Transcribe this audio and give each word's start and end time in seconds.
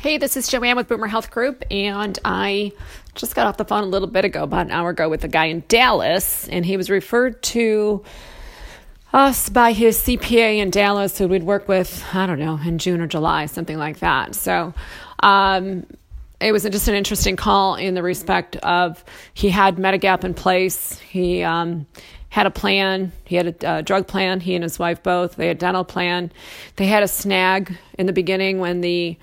Hey, 0.00 0.16
this 0.16 0.34
is 0.34 0.48
Joanne 0.48 0.76
with 0.76 0.88
Boomer 0.88 1.08
Health 1.08 1.30
Group, 1.30 1.62
and 1.70 2.18
I 2.24 2.72
just 3.14 3.34
got 3.34 3.46
off 3.46 3.58
the 3.58 3.66
phone 3.66 3.82
a 3.82 3.86
little 3.86 4.08
bit 4.08 4.24
ago, 4.24 4.44
about 4.44 4.64
an 4.64 4.72
hour 4.72 4.88
ago, 4.88 5.10
with 5.10 5.24
a 5.24 5.28
guy 5.28 5.44
in 5.44 5.62
Dallas, 5.68 6.48
and 6.48 6.64
he 6.64 6.78
was 6.78 6.88
referred 6.88 7.42
to 7.42 8.02
us 9.12 9.50
by 9.50 9.72
his 9.72 9.98
CPA 9.98 10.56
in 10.56 10.70
Dallas 10.70 11.18
who 11.18 11.28
we'd 11.28 11.42
work 11.42 11.68
with, 11.68 12.02
I 12.14 12.24
don't 12.24 12.38
know, 12.38 12.58
in 12.64 12.78
June 12.78 13.02
or 13.02 13.06
July, 13.06 13.44
something 13.44 13.76
like 13.76 13.98
that. 13.98 14.34
So, 14.34 14.72
um, 15.22 15.86
it 16.40 16.52
was 16.52 16.62
just 16.62 16.88
an 16.88 16.94
interesting 16.94 17.36
call 17.36 17.74
in 17.74 17.92
the 17.92 18.02
respect 18.02 18.56
of 18.56 19.04
he 19.34 19.50
had 19.50 19.76
Medigap 19.76 20.24
in 20.24 20.32
place. 20.32 20.98
He 21.00 21.42
um, 21.42 21.86
had 22.30 22.46
a 22.46 22.50
plan. 22.50 23.12
He 23.26 23.36
had 23.36 23.62
a 23.62 23.82
drug 23.82 24.06
plan. 24.06 24.40
He 24.40 24.54
and 24.54 24.62
his 24.62 24.78
wife 24.78 25.02
both. 25.02 25.36
They 25.36 25.48
had 25.48 25.58
dental 25.58 25.84
plan. 25.84 26.32
They 26.76 26.86
had 26.86 27.02
a 27.02 27.08
snag 27.08 27.76
in 27.98 28.06
the 28.06 28.14
beginning 28.14 28.60
when 28.60 28.80
the 28.80 29.18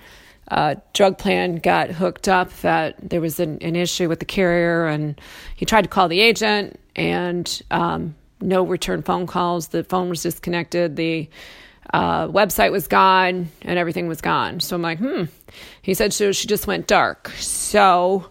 uh, 0.50 0.76
drug 0.94 1.18
plan 1.18 1.56
got 1.56 1.90
hooked 1.90 2.28
up 2.28 2.52
that 2.60 2.96
there 3.02 3.20
was 3.20 3.38
an, 3.38 3.58
an, 3.60 3.76
issue 3.76 4.08
with 4.08 4.18
the 4.18 4.24
carrier, 4.24 4.86
and 4.86 5.20
he 5.56 5.66
tried 5.66 5.82
to 5.82 5.88
call 5.88 6.08
the 6.08 6.20
agent, 6.20 6.80
and 6.96 7.62
um, 7.70 8.14
no 8.40 8.64
return 8.64 9.02
phone 9.02 9.26
calls. 9.26 9.68
The 9.68 9.84
phone 9.84 10.08
was 10.08 10.22
disconnected. 10.22 10.96
The 10.96 11.28
uh, 11.92 12.28
website 12.28 12.72
was 12.72 12.88
gone, 12.88 13.48
and 13.62 13.78
everything 13.78 14.08
was 14.08 14.20
gone. 14.20 14.60
So 14.60 14.74
I'm 14.76 14.82
like, 14.82 14.98
hmm. 14.98 15.24
He 15.82 15.94
said 15.94 16.12
so 16.12 16.32
she 16.32 16.46
just 16.46 16.66
went 16.66 16.86
dark. 16.86 17.28
So 17.38 18.30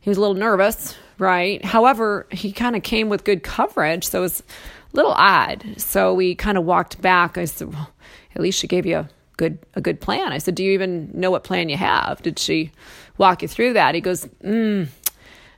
he 0.00 0.08
was 0.08 0.18
a 0.18 0.20
little 0.20 0.36
nervous, 0.36 0.96
right? 1.18 1.64
However, 1.64 2.26
he 2.30 2.52
kind 2.52 2.76
of 2.76 2.82
came 2.82 3.08
with 3.08 3.24
good 3.24 3.42
coverage, 3.42 4.06
so 4.06 4.18
it 4.20 4.22
was 4.22 4.40
a 4.40 4.96
little 4.96 5.12
odd. 5.12 5.64
So 5.78 6.14
we 6.14 6.34
kind 6.36 6.58
of 6.58 6.64
walked 6.64 7.00
back. 7.00 7.38
I 7.38 7.44
said, 7.44 7.72
well, 7.72 7.90
at 8.34 8.42
least 8.42 8.58
she 8.58 8.66
gave 8.66 8.86
you 8.86 8.98
a 8.98 9.10
good 9.36 9.58
a 9.74 9.80
good 9.80 10.00
plan. 10.00 10.32
I 10.32 10.38
said, 10.38 10.54
"Do 10.54 10.64
you 10.64 10.72
even 10.72 11.10
know 11.14 11.30
what 11.30 11.44
plan 11.44 11.68
you 11.68 11.76
have?" 11.76 12.22
Did 12.22 12.38
she 12.38 12.72
walk 13.18 13.42
you 13.42 13.48
through 13.48 13.74
that? 13.74 13.94
He 13.94 14.00
goes, 14.00 14.26
mm, 14.42 14.88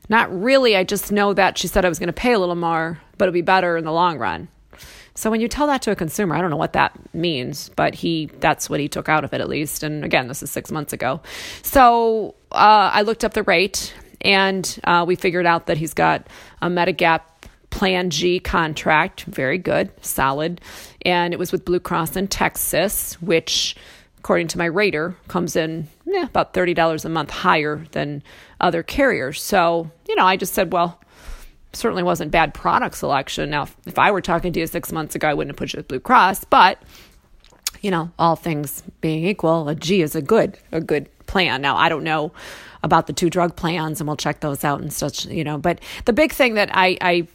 "Not 0.09 0.43
really. 0.43 0.77
I 0.77 0.85
just 0.85 1.13
know 1.13 1.35
that 1.35 1.59
she 1.59 1.69
said 1.69 1.85
I 1.85 1.89
was 1.89 1.99
going 1.99 2.09
to 2.09 2.13
pay 2.13 2.33
a 2.33 2.39
little 2.39 2.55
more, 2.55 3.01
but 3.17 3.27
it'll 3.27 3.35
be 3.35 3.43
better 3.43 3.77
in 3.77 3.85
the 3.85 3.93
long 3.93 4.19
run." 4.19 4.49
So 5.15 5.33
when 5.33 5.41
you 5.41 5.49
tell 5.49 5.67
that 5.67 5.83
to 5.83 5.91
a 5.91 5.97
consumer, 5.97 6.37
I 6.37 6.41
don't 6.41 6.51
know 6.51 6.57
what 6.57 6.75
that 6.75 6.93
means, 7.13 7.71
but 7.71 7.93
he 7.97 8.31
that's 8.39 8.71
what 8.71 8.79
he 8.79 8.89
took 8.89 9.09
out 9.09 9.25
of 9.25 9.33
it 9.35 9.41
at 9.41 9.49
least. 9.49 9.83
And 9.83 10.05
again, 10.05 10.29
this 10.29 10.45
is 10.45 10.51
six 10.51 10.71
months 10.71 10.93
ago. 10.93 11.21
So 11.63 12.37
uh, 12.53 12.91
I 12.93 13.03
looked 13.03 13.25
up 13.25 13.35
the 13.35 13.43
rate, 13.43 13.93
and 14.21 14.79
uh, 14.85 15.05
we 15.09 15.17
figured 15.17 15.45
out 15.45 15.67
that 15.67 15.77
he's 15.77 15.93
got 15.93 16.29
a 16.63 16.69
Medigap 16.69 17.23
Plan 17.79 18.11
G 18.11 18.41
contract, 18.41 19.23
very 19.23 19.57
good, 19.57 19.93
solid. 20.05 20.61
And 21.03 21.33
it 21.33 21.39
was 21.39 21.53
with 21.53 21.65
Blue 21.65 21.79
Cross 21.79 22.17
in 22.17 22.27
Texas, 22.27 23.15
which, 23.23 23.77
according 24.19 24.49
to 24.49 24.59
my 24.59 24.65
rater, 24.65 25.15
comes 25.29 25.55
in 25.55 25.87
about 26.25 26.55
$30 26.55 27.05
a 27.05 27.09
month 27.09 27.31
higher 27.31 27.87
than 27.93 28.25
other 28.61 28.83
carriers. 28.83 29.41
So, 29.41 29.93
you 30.09 30.17
know, 30.17 30.25
I 30.25 30.37
just 30.37 30.55
said, 30.55 30.73
well, 30.73 31.01
certainly 31.73 32.03
wasn't 32.03 32.33
bad 32.33 32.53
product 32.53 32.97
selection. 32.97 33.49
Now, 33.51 33.69
if 33.87 33.97
I 33.97 34.11
were 34.11 34.23
talking 34.23 34.53
to 34.55 34.59
you 34.59 34.67
six 34.67 34.91
months 34.91 35.15
ago, 35.15 35.29
I 35.29 35.35
wouldn't 35.35 35.53
have 35.53 35.57
put 35.57 35.73
you 35.73 35.77
with 35.77 35.87
Blue 35.87 36.01
Cross, 36.01 36.47
but 36.47 36.83
you 37.81 37.93
know, 37.93 38.11
all 38.19 38.35
things 38.35 38.83
being 39.01 39.25
equal, 39.25 39.69
a 39.69 39.77
G 39.77 40.03
is 40.03 40.17
a 40.17 40.23
good, 40.23 40.59
a 40.73 40.81
good 40.81 41.09
plan. 41.27 41.63
Now, 41.63 41.77
I 41.77 41.89
don't 41.89 42.03
know 42.03 42.33
about 42.83 43.07
the 43.07 43.13
two 43.13 43.31
drug 43.31 43.55
plans, 43.55 44.01
and 44.01 44.09
we'll 44.09 44.17
check 44.17 44.41
those 44.41 44.65
out 44.65 44.81
and 44.81 44.93
such, 44.93 45.27
you 45.27 45.45
know. 45.45 45.59
But 45.59 45.81
the 46.07 46.13
big 46.13 46.33
thing 46.33 46.55
that 46.55 46.71
I, 46.73 46.99
I 47.01 47.29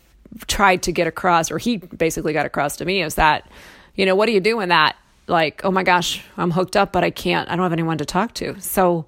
tried 0.48 0.84
to 0.84 0.92
get 0.92 1.08
across, 1.08 1.52
or 1.52 1.58
he 1.58 1.78
basically 1.78 2.34
got 2.34 2.46
across 2.46 2.78
to 2.78 2.86
me, 2.86 3.02
is 3.02 3.16
that, 3.16 3.50
you 3.96 4.06
know, 4.06 4.16
what 4.16 4.26
do 4.26 4.32
you 4.32 4.40
do 4.40 4.58
when 4.58 4.70
that, 4.70 4.96
like, 5.28 5.62
oh 5.64 5.72
my 5.72 5.84
gosh, 5.84 6.24
I'm 6.38 6.52
hooked 6.52 6.76
up, 6.76 6.92
but 6.92 7.04
I 7.04 7.12
can't, 7.12 7.50
I 7.50 7.56
don't 7.56 7.64
have 7.64 7.74
anyone 7.74 7.98
to 8.00 8.06
talk 8.06 8.34
to. 8.36 8.60
So 8.60 9.06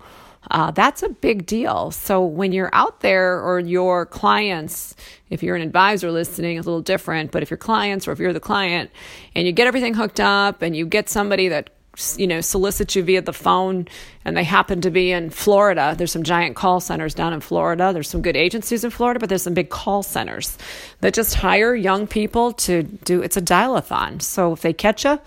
uh, 0.52 0.72
that's 0.72 1.02
a 1.02 1.10
big 1.10 1.46
deal. 1.46 1.92
So 1.92 2.24
when 2.24 2.52
you're 2.52 2.70
out 2.72 3.00
there, 3.02 3.42
or 3.42 3.60
your 3.60 4.06
clients, 4.06 4.96
if 5.30 5.42
you're 5.42 5.56
an 5.56 5.62
advisor 5.64 6.12
listening, 6.12 6.58
it's 6.58 6.68
a 6.68 6.70
little 6.70 6.82
different, 6.82 7.32
but 7.32 7.42
if 7.42 7.50
your 7.50 7.58
clients, 7.58 8.08
or 8.08 8.12
if 8.12 8.20
you're 8.20 8.32
the 8.32 8.40
client, 8.40 8.92
and 9.36 9.48
you 9.48 9.52
get 9.52 9.66
everything 9.68 9.96
hooked 9.96 10.20
up, 10.20 10.62
and 10.62 10.76
you 10.76 10.86
get 10.86 11.10
somebody 11.10 11.48
that 11.48 11.72
you 12.18 12.28
know, 12.28 12.42
solicit 12.42 12.96
you 12.96 13.04
via 13.04 13.22
the 13.22 13.34
phone 13.34 13.88
and 14.24 14.36
they 14.36 14.44
happen 14.44 14.82
to 14.82 14.92
be 14.92 15.12
in 15.12 15.30
Florida. 15.30 15.96
There's 15.98 16.12
some 16.12 16.24
giant 16.24 16.56
call 16.56 16.80
centers 16.80 17.14
down 17.14 17.34
in 17.34 17.42
Florida. 17.42 17.92
There's 17.94 18.10
some 18.10 18.22
good 18.22 18.36
agencies 18.36 18.84
in 18.84 18.90
Florida, 18.92 19.20
but 19.20 19.30
there's 19.30 19.44
some 19.44 19.54
big 19.54 19.70
call 19.70 20.04
centers 20.04 20.58
that 21.02 21.14
just 21.14 21.36
hire 21.36 21.76
young 21.76 22.08
people 22.08 22.54
to 22.54 22.84
do 22.84 23.22
it's 23.22 23.38
a 23.38 23.42
dial-a-thon. 23.42 24.20
So 24.20 24.54
if 24.54 24.62
they 24.62 24.74
catch 24.74 25.06
you 25.06 25.20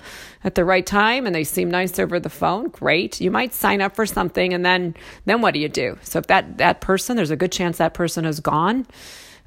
at 0.45 0.55
the 0.55 0.65
right 0.65 0.87
time 0.87 1.27
and 1.27 1.35
they 1.35 1.45
seem 1.45 1.71
nice 1.71 1.99
over 1.99 2.21
the 2.21 2.31
phone, 2.31 2.69
great. 2.69 3.21
You 3.21 3.31
might 3.31 3.55
sign 3.55 3.81
up 3.81 3.97
for 3.97 4.07
something 4.07 4.53
and 4.53 4.65
then 4.65 4.95
then 5.25 5.41
what 5.41 5.55
do 5.55 5.61
you 5.61 5.69
do? 5.69 5.99
So 6.03 6.19
if 6.19 6.27
that 6.29 6.59
that 6.59 6.81
person, 6.81 7.17
there's 7.17 7.31
a 7.31 7.37
good 7.37 7.53
chance 7.53 7.79
that 7.79 7.95
person 7.95 8.25
is 8.25 8.41
gone 8.41 8.87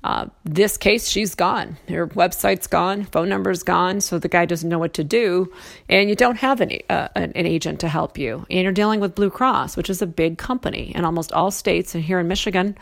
uh, 0.04 0.26
this 0.44 0.78
case, 0.78 1.08
she's 1.08 1.36
gone. 1.36 1.78
Her 1.88 2.08
website's 2.08 2.68
gone, 2.68 3.06
phone 3.06 3.30
number's 3.30 3.62
gone, 3.62 4.02
so 4.02 4.18
the 4.18 4.28
guy 4.28 4.46
doesn't 4.46 4.68
know 4.68 4.80
what 4.80 4.94
to 4.96 5.04
do, 5.04 5.52
and 5.90 6.10
you 6.10 6.16
don't 6.16 6.38
have 6.38 6.60
any, 6.60 6.82
uh, 6.90 7.10
an, 7.16 7.32
an 7.36 7.46
agent 7.46 7.80
to 7.82 7.88
help 7.88 8.18
you. 8.18 8.46
And 8.50 8.64
you're 8.64 8.72
dealing 8.72 9.00
with 9.00 9.16
Blue 9.16 9.30
Cross, 9.30 9.78
which 9.78 9.90
is 9.90 10.02
a 10.02 10.08
big 10.08 10.38
company 10.38 10.92
in 10.96 11.06
almost 11.06 11.32
all 11.34 11.52
states. 11.52 11.94
And 11.94 12.04
here 12.04 12.20
in 12.20 12.28
Michigan, 12.28 12.78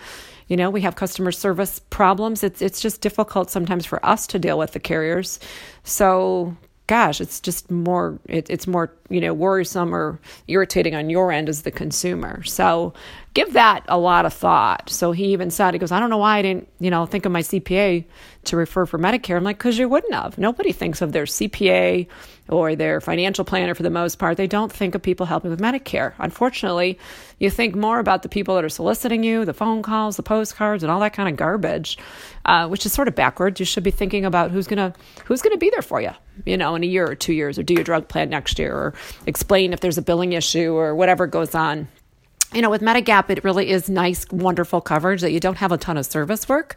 you 0.47 0.57
know, 0.57 0.69
we 0.69 0.81
have 0.81 0.96
customer 0.96 1.31
service 1.31 1.80
problems. 1.90 2.44
It's 2.44 2.62
it's 2.62 2.81
just 2.81 3.02
difficult 3.02 3.51
sometimes 3.51 3.86
for 3.86 4.03
us 4.06 4.25
to 4.28 4.40
deal 4.40 4.57
with 4.57 4.72
the 4.72 4.80
carriers. 4.80 5.40
So 5.84 6.57
gosh, 6.89 7.22
it's 7.22 7.39
just 7.39 7.69
more 7.69 8.19
it, 8.25 8.50
it's 8.50 8.66
more 8.66 8.91
you 9.09 9.22
know 9.22 9.31
worrisome 9.31 9.94
or 9.94 10.19
irritating 10.47 10.95
on 10.95 11.07
your 11.11 11.31
end 11.31 11.47
as 11.47 11.61
the 11.61 11.69
consumer. 11.69 12.41
So 12.44 12.95
give 13.35 13.53
that 13.53 13.85
a 13.88 14.00
lot 14.00 14.25
of 14.25 14.33
thought. 14.33 14.89
So 14.89 15.11
he 15.11 15.25
even 15.25 15.51
said 15.51 15.75
he 15.75 15.79
goes, 15.79 15.91
I 15.91 16.00
don't 16.00 16.09
know 16.09 16.17
why 16.17 16.39
I 16.39 16.41
didn't 16.41 16.67
you 16.79 16.89
know 16.89 17.05
think 17.05 17.27
of 17.27 17.31
my 17.31 17.41
CPA 17.41 18.05
to 18.49 18.57
refer 18.57 18.85
for 18.85 18.99
Medicare. 18.99 19.37
I'm 19.37 19.43
like, 19.43 19.57
because 19.57 19.77
you 19.77 19.89
wouldn't 19.89 20.13
have. 20.13 20.37
Nobody 20.37 20.71
thinks 20.71 21.01
of 21.01 21.11
their 21.11 21.25
CPA 21.25 22.07
or 22.49 22.75
their 22.75 23.01
financial 23.01 23.45
planner 23.45 23.73
for 23.73 23.83
the 23.83 23.89
most 23.89 24.19
part. 24.19 24.37
They 24.37 24.47
don't 24.47 24.71
think 24.71 24.95
of 24.95 25.01
people 25.01 25.25
helping 25.25 25.51
with 25.51 25.59
Medicare. 25.59 26.13
Unfortunately, 26.19 26.99
you 27.39 27.49
think 27.49 27.75
more 27.75 27.99
about 27.99 28.23
the 28.23 28.29
people 28.29 28.55
that 28.55 28.63
are 28.63 28.69
soliciting 28.69 29.23
you, 29.23 29.45
the 29.45 29.53
phone 29.53 29.81
calls, 29.81 30.17
the 30.17 30.23
postcards, 30.23 30.83
and 30.83 30.91
all 30.91 30.99
that 30.99 31.13
kind 31.13 31.29
of 31.29 31.35
garbage, 31.35 31.97
uh, 32.45 32.67
which 32.67 32.85
is 32.85 32.93
sort 32.93 33.07
of 33.07 33.15
backwards. 33.15 33.59
You 33.59 33.65
should 33.65 33.83
be 33.83 33.91
thinking 33.91 34.25
about 34.25 34.51
who's 34.51 34.67
gonna 34.67 34.93
who's 35.25 35.41
gonna 35.41 35.57
be 35.57 35.69
there 35.69 35.81
for 35.81 36.01
you 36.01 36.11
you 36.45 36.57
know, 36.57 36.75
in 36.75 36.83
a 36.83 36.88
year 36.88 37.05
or 37.05 37.15
two 37.15 37.33
years, 37.33 37.59
or 37.59 37.63
do 37.63 37.73
your 37.73 37.83
drug 37.83 38.07
plan 38.07 38.29
next 38.29 38.59
year, 38.59 38.73
or 38.73 38.93
explain 39.25 39.73
if 39.73 39.79
there's 39.79 39.97
a 39.97 40.01
billing 40.01 40.33
issue 40.33 40.73
or 40.73 40.95
whatever 40.95 41.27
goes 41.27 41.53
on. 41.55 41.88
You 42.53 42.63
know, 42.63 42.69
with 42.69 42.81
Medigap, 42.81 43.29
it 43.29 43.43
really 43.43 43.69
is 43.69 43.89
nice, 43.89 44.25
wonderful 44.31 44.81
coverage 44.81 45.21
that 45.21 45.31
you 45.31 45.39
don't 45.39 45.57
have 45.57 45.71
a 45.71 45.77
ton 45.77 45.97
of 45.97 46.05
service 46.05 46.49
work, 46.49 46.75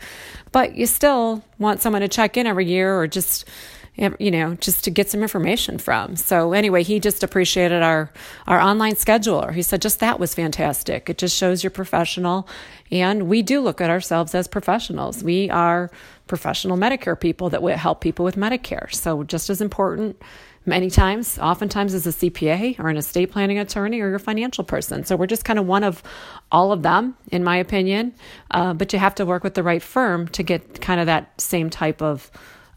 but 0.53 0.75
you 0.75 0.87
still 0.87 1.43
want 1.59 1.81
someone 1.81 2.03
to 2.03 2.09
check 2.09 2.37
in 2.37 2.47
every 2.47 2.67
year 2.67 2.95
or 2.95 3.07
just 3.07 3.49
you 3.97 4.31
know, 4.31 4.55
just 4.55 4.85
to 4.85 4.91
get 4.91 5.11
some 5.11 5.23
information 5.23 5.77
from. 5.77 6.17
So 6.17 6.55
anyway, 6.55 6.83
he 6.83 6.99
just 6.99 7.23
appreciated 7.23 7.83
our 7.83 8.11
our 8.47 8.59
online 8.59 8.95
scheduler. 8.95 9.53
He 9.53 9.61
said 9.63 9.83
just 9.83 10.01
that 10.01 10.19
was 10.19 10.35
fantastic. 10.35 11.11
It 11.11 11.19
just 11.19 11.37
shows 11.37 11.63
you're 11.63 11.71
professional, 11.71 12.49
and 12.91 13.29
we 13.29 13.43
do 13.43 13.61
look 13.61 13.81
at 13.83 13.91
ourselves 13.91 14.35
as 14.35 14.49
professionals. 14.49 15.23
We 15.23 15.51
are 15.51 15.91
professional 16.27 16.79
Medicare 16.79 17.21
people 17.21 17.51
that 17.51 17.63
help 17.63 18.01
people 18.01 18.25
with 18.25 18.37
Medicare. 18.37 18.93
So 18.95 19.25
just 19.25 19.51
as 19.51 19.61
important 19.61 20.21
many 20.65 20.91
times, 20.91 21.39
oftentimes 21.39 21.95
as 21.95 22.07
a 22.07 22.11
CPA 22.11 22.79
or 22.79 22.89
an 22.89 22.97
estate 22.97 23.31
planning 23.31 23.59
attorney 23.59 24.01
or 24.01 24.09
your 24.09 24.19
financial 24.19 24.65
person. 24.65 25.05
So 25.05 25.17
we're 25.17 25.27
just 25.27 25.45
kind 25.45 25.59
of 25.59 25.67
one 25.67 25.85
of 25.85 26.03
all 26.51 26.73
of 26.73 26.83
them, 26.83 27.17
in 27.31 27.43
my 27.43 27.57
opinion. 27.57 28.15
Uh, 28.51 28.75
but 28.75 28.93
you 28.93 28.99
have 28.99 29.15
to 29.17 29.27
work 29.27 29.43
with 29.43 29.55
the 29.55 29.63
right 29.63 29.83
firm 29.83 30.29
to 30.29 30.43
get 30.43 30.81
kind 30.81 31.01
of 31.01 31.07
that 31.07 31.41
same 31.41 31.71
type 31.71 32.01
of 32.01 32.31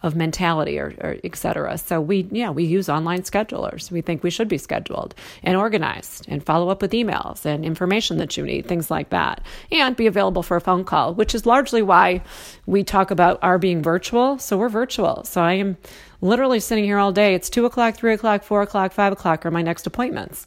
of 0.05 0.16
mentality 0.16 0.79
or, 0.79 0.93
or 1.01 1.17
et 1.23 1.35
cetera. 1.35 1.77
So 1.77 1.99
we, 1.99 2.27
yeah, 2.31 2.51
we 2.51 2.63
use 2.63 2.88
online 2.88 3.23
schedulers. 3.23 3.91
We 3.91 4.01
think 4.01 4.23
we 4.23 4.29
should 4.29 4.47
be 4.47 4.57
scheduled 4.57 5.16
and 5.43 5.57
organized 5.57 6.25
and 6.29 6.45
follow 6.45 6.69
up 6.69 6.81
with 6.81 6.91
emails 6.91 7.46
and 7.46 7.66
information 7.66 8.17
that 8.19 8.37
you 8.37 8.46
need, 8.46 8.67
things 8.67 8.90
like 8.90 9.09
that, 9.09 9.41
and 9.72 9.96
be 9.96 10.07
available 10.07 10.43
for 10.43 10.55
a 10.55 10.61
phone 10.61 10.85
call, 10.85 11.13
which 11.13 11.35
is 11.35 11.46
largely 11.46 11.81
why 11.81 12.22
we 12.66 12.84
talk 12.84 13.11
about 13.11 13.40
our 13.41 13.57
being 13.57 13.81
virtual. 13.81 14.37
So 14.37 14.57
we're 14.57 14.69
virtual. 14.69 15.23
So 15.25 15.41
I 15.41 15.53
am 15.53 15.78
literally 16.22 16.59
sitting 16.59 16.85
here 16.85 16.97
all 16.97 17.11
day. 17.11 17.34
It's 17.34 17.49
two 17.49 17.66
o'clock, 17.66 17.96
three 17.96 18.13
o'clock, 18.13 18.43
four 18.43 18.61
o'clock, 18.61 18.93
five 18.93 19.11
o'clock 19.11 19.46
are 19.46 19.51
my 19.51 19.61
next 19.61 19.87
appointments. 19.87 20.46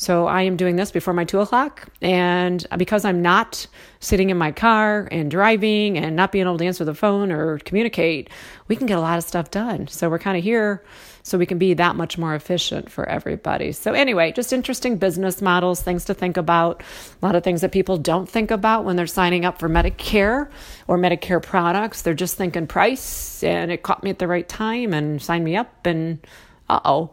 So 0.00 0.26
I 0.26 0.44
am 0.44 0.56
doing 0.56 0.76
this 0.76 0.90
before 0.90 1.12
my 1.12 1.26
two 1.26 1.40
o'clock. 1.40 1.86
And 2.00 2.66
because 2.78 3.04
I'm 3.04 3.20
not 3.20 3.66
sitting 3.98 4.30
in 4.30 4.38
my 4.38 4.50
car 4.50 5.06
and 5.12 5.30
driving 5.30 5.98
and 5.98 6.16
not 6.16 6.32
being 6.32 6.46
able 6.46 6.56
to 6.56 6.64
answer 6.64 6.86
the 6.86 6.94
phone 6.94 7.30
or 7.30 7.58
communicate, 7.58 8.30
we 8.66 8.76
can 8.76 8.86
get 8.86 8.96
a 8.96 9.00
lot 9.02 9.18
of 9.18 9.24
stuff 9.24 9.50
done. 9.50 9.88
So 9.88 10.08
we're 10.08 10.18
kind 10.18 10.38
of 10.38 10.42
here 10.42 10.82
so 11.22 11.36
we 11.36 11.44
can 11.44 11.58
be 11.58 11.74
that 11.74 11.96
much 11.96 12.16
more 12.16 12.34
efficient 12.34 12.90
for 12.90 13.06
everybody. 13.06 13.72
So, 13.72 13.92
anyway, 13.92 14.32
just 14.32 14.54
interesting 14.54 14.96
business 14.96 15.42
models, 15.42 15.82
things 15.82 16.06
to 16.06 16.14
think 16.14 16.38
about, 16.38 16.82
a 17.20 17.26
lot 17.26 17.36
of 17.36 17.44
things 17.44 17.60
that 17.60 17.70
people 17.70 17.98
don't 17.98 18.26
think 18.26 18.50
about 18.50 18.86
when 18.86 18.96
they're 18.96 19.06
signing 19.06 19.44
up 19.44 19.58
for 19.58 19.68
Medicare 19.68 20.48
or 20.88 20.96
Medicare 20.96 21.42
products. 21.42 22.00
They're 22.00 22.14
just 22.14 22.38
thinking 22.38 22.66
price, 22.66 23.44
and 23.44 23.70
it 23.70 23.82
caught 23.82 24.02
me 24.02 24.08
at 24.08 24.18
the 24.18 24.26
right 24.26 24.48
time 24.48 24.94
and 24.94 25.20
signed 25.20 25.44
me 25.44 25.56
up, 25.56 25.84
and 25.84 26.26
uh 26.70 26.80
oh 26.86 27.10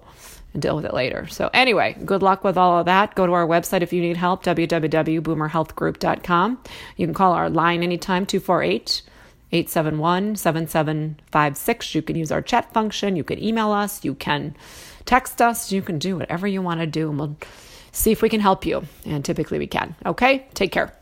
and 0.53 0.61
deal 0.61 0.75
with 0.75 0.85
it 0.85 0.93
later. 0.93 1.25
So, 1.27 1.49
anyway, 1.53 1.97
good 2.05 2.21
luck 2.23 2.43
with 2.43 2.57
all 2.57 2.79
of 2.79 2.85
that. 2.85 3.15
Go 3.15 3.25
to 3.25 3.33
our 3.33 3.47
website 3.47 3.81
if 3.81 3.91
you 3.93 4.01
need 4.01 4.17
help, 4.17 4.43
www.boomerhealthgroup.com. 4.43 6.63
You 6.95 7.07
can 7.07 7.13
call 7.13 7.33
our 7.33 7.49
line 7.49 7.83
anytime, 7.83 8.25
248 8.25 9.01
871 9.51 10.35
7756. 10.35 11.95
You 11.95 12.01
can 12.01 12.15
use 12.15 12.31
our 12.31 12.41
chat 12.41 12.73
function. 12.73 13.15
You 13.15 13.23
can 13.23 13.41
email 13.41 13.71
us. 13.71 14.03
You 14.03 14.13
can 14.13 14.55
text 15.05 15.41
us. 15.41 15.71
You 15.71 15.81
can 15.81 15.99
do 15.99 16.17
whatever 16.17 16.47
you 16.47 16.61
want 16.61 16.81
to 16.81 16.87
do, 16.87 17.09
and 17.09 17.19
we'll 17.19 17.37
see 17.91 18.11
if 18.11 18.21
we 18.21 18.29
can 18.29 18.41
help 18.41 18.65
you. 18.65 18.83
And 19.05 19.23
typically 19.23 19.59
we 19.59 19.67
can. 19.67 19.95
Okay? 20.05 20.47
Take 20.53 20.71
care. 20.71 20.93